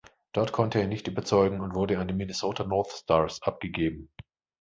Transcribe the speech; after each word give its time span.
Dort 0.31 0.51
konnte 0.51 0.79
er 0.81 0.87
nicht 0.87 1.07
überzeugen 1.07 1.61
und 1.61 1.75
wurde 1.75 1.99
an 1.99 2.07
die 2.07 2.15
Minnesota 2.15 2.63
North 2.63 2.89
Stars 2.89 3.39
abgegeben. 3.43 4.09